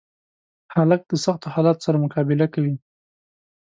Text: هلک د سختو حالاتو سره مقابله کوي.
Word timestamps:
هلک 0.75 1.01
د 1.07 1.13
سختو 1.25 1.47
حالاتو 1.55 1.85
سره 1.87 2.01
مقابله 2.05 2.45
کوي. 2.53 2.75